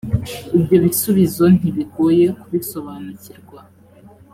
[0.57, 3.59] ibyo bisubizo ntibigoye kubisobanukirwa.